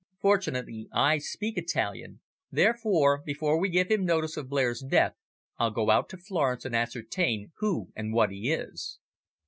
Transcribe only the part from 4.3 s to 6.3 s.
of Blair's death. I'll go out to